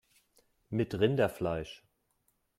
[0.71, 1.85] Mit Rinderfleisch